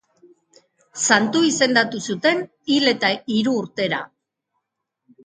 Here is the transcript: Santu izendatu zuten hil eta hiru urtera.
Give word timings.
Santu 1.01 1.41
izendatu 1.49 2.01
zuten 2.13 2.41
hil 2.77 2.93
eta 2.93 3.13
hiru 3.37 3.55
urtera. 3.65 4.01